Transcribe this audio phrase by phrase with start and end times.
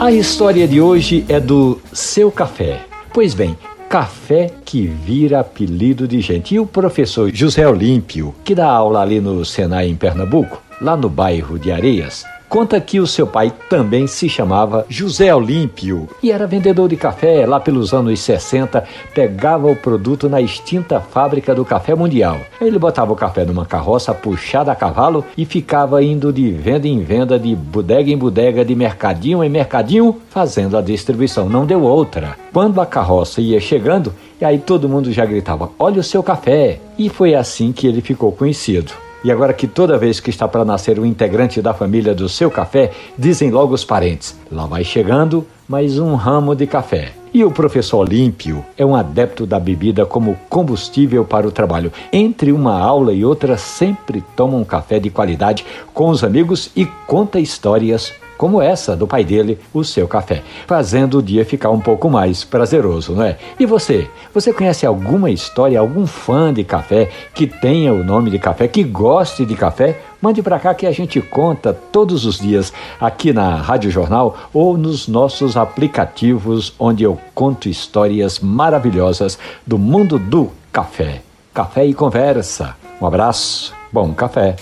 [0.00, 2.82] A história de hoje é do seu café.
[3.12, 6.54] Pois bem, café que vira apelido de gente.
[6.54, 11.08] E o professor José Olímpio, que dá aula ali no Senai em Pernambuco, lá no
[11.08, 16.46] bairro de Areias, Conta que o seu pai também se chamava José Olímpio e era
[16.46, 18.82] vendedor de café lá pelos anos 60,
[19.14, 22.38] pegava o produto na extinta fábrica do Café Mundial.
[22.58, 27.00] Ele botava o café numa carroça puxada a cavalo e ficava indo de venda em
[27.00, 31.50] venda, de bodega em bodega, de mercadinho em mercadinho, fazendo a distribuição.
[31.50, 32.34] Não deu outra.
[32.50, 36.80] Quando a carroça ia chegando, e aí todo mundo já gritava: Olha o seu café!
[36.98, 38.92] E foi assim que ele ficou conhecido.
[39.24, 42.50] E agora que toda vez que está para nascer um integrante da família do seu
[42.50, 47.12] café, dizem logo os parentes: lá vai chegando mais um ramo de café.
[47.34, 51.92] E o professor Olímpio é um adepto da bebida como combustível para o trabalho.
[52.10, 56.86] Entre uma aula e outra, sempre toma um café de qualidade com os amigos e
[57.06, 61.80] conta histórias como essa do pai dele, o seu café, fazendo o dia ficar um
[61.80, 63.36] pouco mais prazeroso, não é?
[63.58, 64.08] E você?
[64.32, 68.84] Você conhece alguma história, algum fã de café que tenha o nome de café, que
[68.84, 70.00] goste de café?
[70.22, 74.76] Mande para cá que a gente conta todos os dias aqui na Rádio Jornal ou
[74.76, 81.22] nos nossos aplicativos onde eu conto histórias maravilhosas do mundo do café.
[81.52, 82.76] Café e conversa.
[83.00, 84.56] Um abraço, bom café.